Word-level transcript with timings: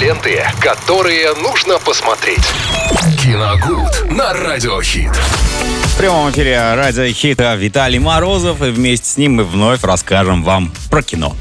Ленты, 0.00 0.44
которые 0.60 1.34
нужно 1.34 1.78
посмотреть. 1.78 2.44
Киногуд 3.22 4.10
на 4.10 4.32
радиохит. 4.32 5.12
В 5.12 5.98
прямом 5.98 6.30
эфире 6.30 6.74
радио 6.74 7.06
Хита 7.12 7.54
Виталий 7.54 7.98
Морозов, 7.98 8.62
и 8.62 8.70
вместе 8.70 9.06
с 9.06 9.16
ним 9.16 9.34
мы 9.36 9.44
вновь 9.44 9.82
расскажем 9.82 10.42
вам 10.42 10.72
про 10.90 11.02
кино. 11.02 11.36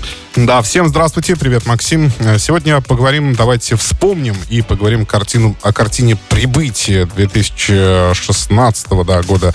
Да, 0.45 0.61
всем 0.61 0.87
здравствуйте, 0.87 1.35
привет, 1.35 1.65
Максим. 1.65 2.13
Э, 2.19 2.39
Сегодня 2.39 2.79
поговорим, 2.79 3.35
давайте 3.35 3.75
вспомним 3.75 4.37
и 4.47 4.61
поговорим 4.61 5.05
картину, 5.05 5.57
о 5.63 5.73
картине 5.73 6.15
«Прибытие» 6.29 7.05
2016 7.05 8.87
да, 9.05 9.21
года 9.23 9.53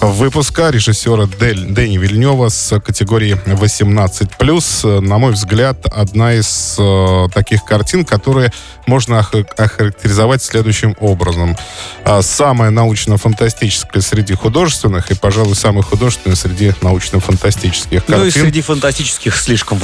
выпуска 0.00 0.68
режиссера 0.68 1.26
Дель, 1.40 1.64
Дэни 1.72 1.96
Вильнева 1.96 2.50
с 2.50 2.78
категории 2.80 3.40
18+. 3.46 5.00
На 5.00 5.16
мой 5.18 5.32
взгляд, 5.32 5.86
одна 5.86 6.34
из 6.34 6.76
э, 6.78 7.28
таких 7.32 7.64
картин, 7.64 8.04
которые 8.04 8.52
можно 8.86 9.20
ох- 9.20 9.32
охарактеризовать 9.56 10.42
следующим 10.42 10.96
образом. 11.00 11.56
А, 12.04 12.20
Самая 12.20 12.70
научно-фантастическая 12.70 14.02
среди 14.02 14.34
художественных 14.34 15.10
и, 15.10 15.14
пожалуй, 15.14 15.56
самая 15.56 15.82
художественная 15.82 16.36
среди 16.36 16.74
научно-фантастических 16.82 18.04
картин. 18.04 18.18
Ну 18.18 18.26
и 18.26 18.30
среди 18.30 18.60
фантастических 18.60 19.34
слишком 19.34 19.78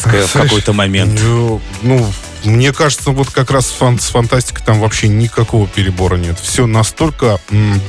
фантастическое 0.00 0.26
в 0.26 0.32
какой-то 0.48 0.72
момент. 0.72 1.20
Ну, 1.22 1.60
ну, 1.82 2.12
мне 2.44 2.72
кажется, 2.72 3.10
вот 3.10 3.30
как 3.30 3.50
раз 3.50 3.72
фан- 3.78 4.00
с 4.00 4.08
фантастикой 4.08 4.64
там 4.64 4.80
вообще 4.80 5.08
никакого 5.08 5.66
перебора 5.66 6.16
нет. 6.16 6.38
Все 6.40 6.66
настолько... 6.66 7.40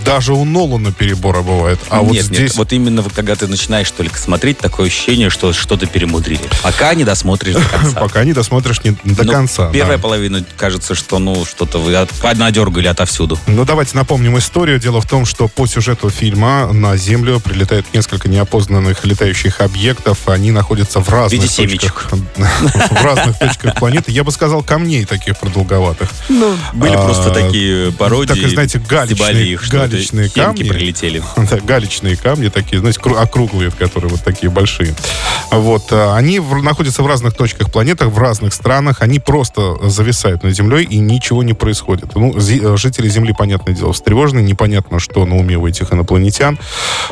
даже 0.06 0.34
у 0.34 0.46
Нолана 0.46 0.92
перебора 0.92 1.42
бывает. 1.42 1.80
А 1.90 2.02
вот 2.02 2.14
нет, 2.14 2.26
здесь... 2.26 2.40
нет, 2.40 2.56
вот 2.56 2.74
именно 2.74 3.02
вот 3.02 3.14
когда 3.14 3.36
ты 3.36 3.48
начинаешь 3.48 3.90
только 3.92 4.18
смотреть, 4.18 4.60
такое 4.60 4.88
ощущение, 4.88 5.30
что 5.30 5.54
что-то 5.54 5.86
перемудрили. 5.86 6.42
Пока 6.62 6.94
не 6.94 7.04
досмотришь 7.04 7.56
до 7.56 7.62
конца. 7.62 8.00
Пока 8.00 8.24
не 8.24 8.34
досмотришь 8.34 8.84
не, 8.84 8.92
до 9.04 9.24
Ну, 9.24 9.32
конца. 9.32 9.70
Первая 9.72 9.98
половина 9.98 10.44
кажется, 10.58 10.96
что 10.96 11.20
ну 11.20 11.46
что-то 11.46 11.80
вы 11.80 12.08
надергали 12.36 12.88
отовсюду. 12.88 13.40
Ну, 13.48 13.66
давайте 13.66 13.96
напомним 13.98 14.38
историю. 14.38 14.80
Дело 14.80 15.02
в 15.02 15.08
том, 15.08 15.26
что 15.26 15.48
по 15.48 15.68
сюжету 15.68 16.10
фильма 16.10 16.72
на 16.72 16.96
Землю 16.98 17.40
прилетают 17.40 17.86
несколько 17.94 18.30
неопознанных 18.30 19.06
летающих 19.06 19.62
объектов. 19.62 20.28
Они 20.28 20.52
находятся 20.52 21.00
в 21.02 21.10
разных 21.10 21.54
точках... 21.54 22.10
В 22.94 23.04
разных 23.04 23.40
точках 23.40 23.76
планеты. 23.76 24.12
Я 24.12 24.24
бы 24.24 24.32
сказал, 24.32 24.43
камней 24.64 25.06
таких 25.06 25.38
продолговатых. 25.38 26.10
Ну, 26.30 26.54
были 26.74 26.94
А, 26.96 27.06
просто 27.06 27.32
такие 27.32 27.92
пародии. 27.92 28.42
так, 28.42 28.50
знаете, 28.52 28.80
галечные- 28.80 29.46
их, 29.54 29.70
галечные 29.70 30.30
камни. 30.30 30.64
прилетели. 30.64 31.22
Да, 31.38 31.58
галечные 31.60 32.16
камни 32.18 32.50
такие, 32.50 32.80
знаете, 32.80 33.00
кру- 33.00 33.16
округлые, 33.18 33.72
которые 33.72 34.10
вот 34.12 34.24
такие 34.24 34.50
большие. 34.50 34.96
Вот, 35.52 35.84
а, 35.92 36.16
они 36.16 36.40
в- 36.40 36.62
находятся 36.64 37.04
в 37.04 37.08
разных 37.08 37.36
точках 37.36 37.72
планеты, 37.72 38.06
в 38.08 38.18
разных 38.18 38.54
странах, 38.54 39.02
они 39.02 39.20
просто 39.20 39.78
зависают 39.90 40.44
над 40.44 40.56
землей, 40.56 40.84
и 40.84 40.98
ничего 41.00 41.44
не 41.44 41.54
происходит. 41.54 42.16
Ну, 42.16 42.40
зи- 42.40 42.60
э, 42.64 42.78
жители 42.78 43.08
Земли, 43.10 43.34
понятное 43.38 43.74
дело, 43.76 43.94
встревожены, 43.94 44.40
непонятно, 44.40 45.00
что 45.00 45.26
на 45.26 45.38
уме 45.38 45.56
у 45.58 45.68
этих 45.68 45.92
инопланетян, 45.94 46.58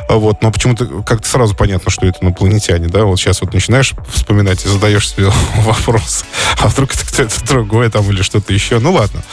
А 0.09 0.15
вот, 0.15 0.41
но 0.41 0.51
почему-то 0.51 0.85
как-то 1.03 1.27
сразу 1.27 1.55
понятно, 1.55 1.91
что 1.91 2.05
это 2.05 2.19
инопланетяне, 2.21 2.87
да, 2.87 3.03
вот 3.05 3.17
сейчас 3.19 3.41
вот 3.41 3.53
начинаешь 3.53 3.93
вспоминать 4.13 4.65
и 4.65 4.67
задаешь 4.67 5.09
себе 5.09 5.29
вопрос, 5.57 6.25
а 6.59 6.67
вдруг 6.67 6.91
это 6.93 7.05
кто-то 7.25 7.45
другой 7.45 7.89
там 7.89 8.09
или 8.09 8.21
что-то 8.21 8.53
еще, 8.53 8.79
ну 8.79 8.93
ладно. 8.93 9.23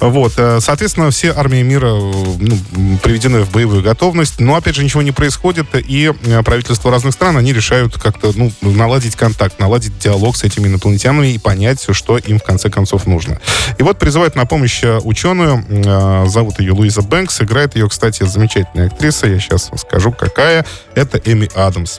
Вот, 0.00 0.34
э, 0.36 0.60
соответственно, 0.60 1.10
все 1.10 1.32
армии 1.32 1.62
мира 1.62 1.90
ну, 1.90 2.58
приведены 3.02 3.40
в 3.40 3.50
боевую 3.50 3.82
готовность, 3.82 4.40
но, 4.40 4.54
опять 4.54 4.76
же, 4.76 4.84
ничего 4.84 5.02
не 5.02 5.12
происходит, 5.12 5.66
и 5.74 6.12
э, 6.24 6.42
правительства 6.42 6.90
разных 6.90 7.14
стран, 7.14 7.36
они 7.36 7.52
решают 7.52 7.98
как-то, 7.98 8.32
ну, 8.34 8.52
наладить 8.60 9.16
контакт, 9.16 9.58
наладить 9.58 9.98
диалог 9.98 10.36
с 10.36 10.44
этими 10.44 10.68
инопланетянами 10.68 11.28
и 11.28 11.38
понять, 11.38 11.86
что 11.90 12.18
им, 12.18 12.38
в 12.38 12.42
конце 12.42 12.70
концов, 12.70 13.06
нужно. 13.06 13.40
И 13.78 13.82
вот 13.82 13.98
призывают 13.98 14.34
на 14.34 14.46
помощь 14.46 14.82
э, 14.82 14.98
ученую, 14.98 15.64
зовут 16.28 16.60
ее 16.60 16.72
Луиза 16.72 17.02
Бэнкс, 17.02 17.40
играет 17.42 17.74
ее, 17.74 17.88
кстати, 17.88 18.24
замечательная 18.24 18.88
актриса, 18.88 19.26
я 19.26 19.38
сейчас 19.38 19.70
скажу, 19.76 20.12
какая, 20.12 20.64
это 20.94 21.18
Эми 21.18 21.48
Адамс. 21.54 21.98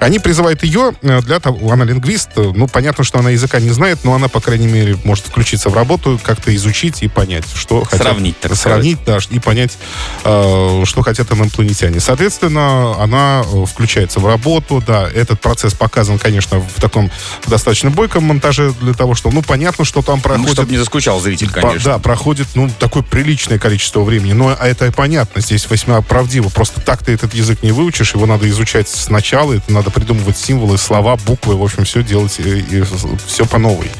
Они 0.00 0.18
призывают 0.18 0.62
ее 0.62 0.92
для 1.02 1.40
того, 1.40 1.70
она 1.72 1.84
лингвист, 1.84 2.30
ну, 2.36 2.68
понятно, 2.68 3.04
что 3.04 3.18
она 3.18 3.30
языка 3.30 3.60
не 3.60 3.70
знает, 3.70 4.00
но 4.04 4.14
она, 4.14 4.28
по 4.28 4.40
крайней 4.40 4.55
мере, 4.64 4.96
может 5.04 5.26
включиться 5.26 5.68
в 5.68 5.74
работу, 5.74 6.18
как-то 6.22 6.54
изучить 6.56 7.02
и 7.02 7.08
понять, 7.08 7.44
что 7.54 7.84
хотят. 7.84 8.06
Сравнить, 8.06 8.40
так 8.40 8.54
Сравнить, 8.56 8.98
да, 9.04 9.18
и 9.30 9.38
понять, 9.38 9.76
э, 10.24 10.82
что 10.84 11.02
хотят 11.02 11.30
инопланетяне. 11.32 12.00
Соответственно, 12.00 13.00
она 13.02 13.44
э, 13.44 13.64
включается 13.66 14.20
в 14.20 14.26
работу, 14.26 14.82
да, 14.86 15.08
этот 15.08 15.40
процесс 15.40 15.74
показан, 15.74 16.18
конечно, 16.18 16.60
в 16.60 16.80
таком 16.80 17.10
достаточно 17.46 17.90
бойком 17.90 18.24
монтаже 18.24 18.72
для 18.80 18.94
того, 18.94 19.14
что, 19.14 19.30
ну, 19.30 19.42
понятно, 19.42 19.84
что 19.84 20.02
там 20.02 20.16
Ну, 20.16 20.22
проходит... 20.22 20.52
чтобы 20.52 20.70
не 20.70 20.78
заскучал 20.78 21.20
зритель, 21.20 21.50
По- 21.52 21.60
конечно. 21.60 21.92
Да, 21.92 21.98
проходит, 21.98 22.46
ну, 22.54 22.70
такое 22.78 23.02
приличное 23.02 23.58
количество 23.58 24.02
времени. 24.02 24.32
Но 24.32 24.52
это 24.52 24.86
и 24.86 24.90
понятно, 24.90 25.40
здесь 25.40 25.66
весьма 25.70 26.00
правдиво. 26.02 26.48
Просто 26.48 26.80
так 26.80 27.02
ты 27.04 27.12
этот 27.12 27.34
язык 27.34 27.62
не 27.62 27.72
выучишь, 27.72 28.14
его 28.14 28.26
надо 28.26 28.48
изучать 28.48 28.88
сначала, 28.88 29.52
это 29.54 29.72
надо 29.72 29.90
придумывать 29.90 30.36
символы, 30.38 30.78
слова, 30.78 31.16
буквы, 31.16 31.56
в 31.56 31.62
общем, 31.62 31.84
все 31.84 32.02
делать 32.02 32.38
и, 32.38 32.58
и 32.58 32.84
все 33.26 33.44
по 33.46 33.58
новой. 33.58 33.90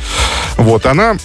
Вот, 0.56 0.86
она 0.86 1.16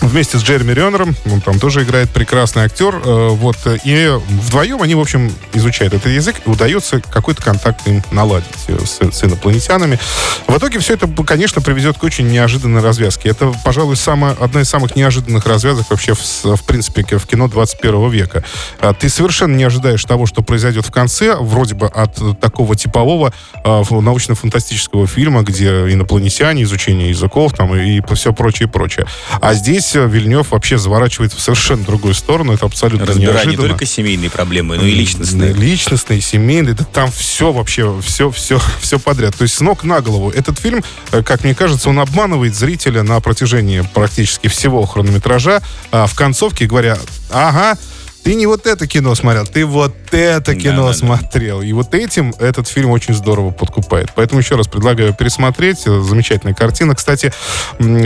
вместе 0.00 0.38
с 0.38 0.42
Джереми 0.42 0.72
Реннером, 0.72 1.16
он 1.30 1.40
там 1.40 1.58
тоже 1.58 1.82
играет 1.82 2.10
прекрасный 2.10 2.64
актер, 2.64 2.94
э, 3.04 3.28
вот, 3.30 3.56
и 3.84 4.10
вдвоем 4.28 4.82
они, 4.82 4.94
в 4.94 5.00
общем, 5.00 5.32
изучают 5.52 5.94
этот 5.94 6.06
язык, 6.12 6.36
и 6.44 6.50
удается 6.50 7.00
какой-то 7.00 7.42
контакт 7.42 7.86
им 7.86 8.02
наладить 8.10 8.46
э, 8.68 8.78
с, 8.84 9.00
с 9.00 9.24
инопланетянами. 9.24 9.98
В 10.46 10.56
итоге 10.56 10.78
все 10.78 10.94
это, 10.94 11.06
конечно, 11.24 11.60
приведет 11.62 11.98
к 11.98 12.02
очень 12.04 12.28
неожиданной 12.28 12.80
развязке. 12.80 13.28
Это, 13.30 13.52
пожалуй, 13.64 13.96
самая, 13.96 14.32
одна 14.38 14.60
из 14.62 14.68
самых 14.68 14.96
неожиданных 14.96 15.46
развязок 15.46 15.86
вообще, 15.90 16.14
в, 16.14 16.20
в 16.56 16.62
принципе, 16.64 17.04
в 17.18 17.26
кино 17.26 17.48
21 17.48 18.10
века. 18.10 18.44
А 18.80 18.92
Ты 18.92 19.08
совершенно 19.08 19.56
не 19.56 19.64
ожидаешь 19.64 20.04
того, 20.04 20.26
что 20.26 20.42
произойдет 20.42 20.86
в 20.86 20.90
конце, 20.90 21.36
вроде 21.36 21.74
бы 21.74 21.86
от 21.86 22.18
такого 22.40 22.76
типового 22.76 23.32
ф- 23.64 23.90
научно-фантастического 23.90 25.06
фильма, 25.06 25.42
где 25.42 25.68
инопланетяне, 25.92 26.62
изучение 26.64 27.10
языков 27.10 27.54
там, 27.54 27.74
и, 27.74 28.00
все 28.14 28.32
прочее, 28.32 28.68
прочее. 28.68 29.06
А 29.40 29.54
здесь 29.54 29.85
э, 29.94 30.08
Вильнев 30.08 30.50
вообще 30.50 30.78
заворачивает 30.78 31.32
в 31.32 31.40
совершенно 31.40 31.84
другую 31.84 32.14
сторону. 32.14 32.52
Это 32.52 32.66
абсолютно 32.66 33.06
Разбирая 33.06 33.44
не 33.44 33.50
неожиданно. 33.50 33.68
только 33.68 33.86
семейные 33.86 34.30
проблемы, 34.30 34.76
но 34.76 34.84
и 34.84 34.90
личностные. 34.90 35.52
Личностные, 35.52 36.20
семейные, 36.20 36.74
да 36.74 36.84
там 36.84 37.10
все 37.12 37.52
вообще, 37.52 38.00
все, 38.00 38.30
все, 38.30 38.60
все 38.80 38.98
подряд. 38.98 39.36
То 39.36 39.42
есть 39.42 39.54
с 39.54 39.60
ног 39.60 39.84
на 39.84 40.00
голову. 40.00 40.30
Этот 40.30 40.58
фильм, 40.58 40.82
э, 41.12 41.22
как 41.22 41.44
мне 41.44 41.54
кажется, 41.54 41.88
он 41.90 42.00
обманывает 42.00 42.54
зрителя 42.54 43.02
на 43.02 43.20
протяжении 43.20 43.82
практически 43.94 44.48
всего 44.48 44.84
хронометража. 44.86 45.62
А 45.92 46.06
в 46.06 46.14
концовке 46.14 46.66
говоря, 46.66 46.98
ага, 47.30 47.78
ты 48.26 48.34
не 48.34 48.46
вот 48.46 48.66
это 48.66 48.88
кино 48.88 49.14
смотрел, 49.14 49.46
ты 49.46 49.64
вот 49.64 49.94
это 50.12 50.54
кино 50.54 50.86
Да-да-да. 50.88 50.94
смотрел. 50.94 51.62
И 51.62 51.72
вот 51.72 51.94
этим 51.94 52.34
этот 52.38 52.68
фильм 52.68 52.90
очень 52.90 53.14
здорово 53.14 53.50
подкупает. 53.50 54.10
Поэтому 54.14 54.40
еще 54.40 54.56
раз 54.56 54.66
предлагаю 54.68 55.14
пересмотреть. 55.14 55.86
Э, 55.86 56.00
Замечательная 56.00 56.54
картина. 56.54 56.94
Кстати, 56.94 57.32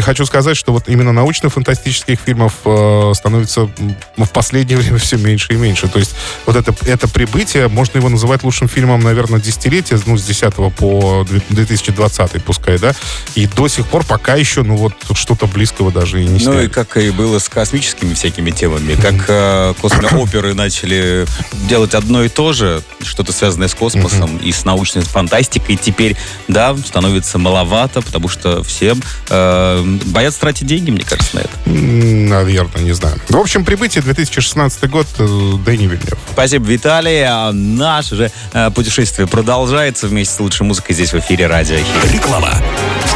хочу 0.00 0.24
сказать, 0.26 0.56
что 0.56 0.72
вот 0.72 0.88
именно 0.88 1.12
научно-фантастических 1.12 2.18
фильмов 2.20 2.54
э, 2.64 3.12
становится 3.14 3.68
в 4.16 4.26
последнее 4.32 4.78
время 4.80 4.98
все 4.98 5.16
меньше 5.16 5.52
и 5.54 5.56
меньше. 5.56 5.88
То 5.88 5.98
есть 5.98 6.14
вот 6.46 6.56
это, 6.56 6.74
это 6.86 7.08
прибытие, 7.08 7.68
можно 7.68 7.98
его 7.98 8.08
называть 8.08 8.42
лучшим 8.42 8.68
фильмом, 8.68 9.00
наверное, 9.00 9.40
десятилетия, 9.40 9.98
ну, 10.06 10.16
с 10.16 10.24
10 10.24 10.54
по 10.76 11.26
2020, 11.50 12.44
пускай, 12.44 12.78
да. 12.78 12.94
И 13.34 13.46
до 13.46 13.68
сих 13.68 13.86
пор 13.86 14.04
пока 14.04 14.34
еще, 14.36 14.62
ну, 14.62 14.76
вот 14.76 14.92
что-то 15.14 15.46
близкого 15.46 15.90
даже 15.92 16.22
и 16.22 16.26
не 16.26 16.32
Ну 16.32 16.38
сняли. 16.38 16.66
и 16.66 16.68
как 16.68 16.96
и 16.96 17.10
было 17.10 17.38
с 17.38 17.48
космическими 17.48 18.14
всякими 18.14 18.50
темами, 18.50 18.94
как 18.94 19.14
э, 19.28 19.74
космооперы 19.80 20.54
начали 20.54 21.26
делать 21.68 21.89
одно 21.94 22.24
и 22.24 22.28
то 22.28 22.52
же, 22.52 22.82
что-то 23.02 23.32
связанное 23.32 23.68
с 23.68 23.74
космосом 23.74 24.38
и 24.38 24.52
с 24.52 24.64
научной 24.64 25.02
фантастикой, 25.02 25.76
теперь, 25.76 26.16
да, 26.48 26.76
становится 26.76 27.38
маловато, 27.38 28.02
потому 28.02 28.28
что 28.28 28.62
всем 28.62 29.02
э, 29.28 29.82
боятся 30.06 30.40
тратить 30.40 30.66
деньги, 30.66 30.90
мне 30.90 31.04
кажется, 31.04 31.36
на 31.36 31.40
это. 31.40 31.50
Наверное, 31.66 32.82
не 32.82 32.92
знаю. 32.92 33.20
В 33.28 33.36
общем, 33.36 33.64
прибытие 33.64 34.02
2016 34.02 34.90
год, 34.90 35.06
э, 35.18 35.52
Дэнни 35.64 35.86
Вильнев. 35.86 36.18
Спасибо, 36.32 36.66
Виталий. 36.66 37.24
А 37.24 37.52
наше 37.52 38.16
же 38.16 38.32
э, 38.52 38.70
путешествие 38.70 39.26
продолжается 39.26 40.06
вместе 40.08 40.34
с 40.34 40.40
лучшей 40.40 40.66
музыкой 40.66 40.94
здесь 40.94 41.12
в 41.12 41.18
эфире 41.18 41.46
Радио. 41.46 41.76
Реклама. 42.12 42.50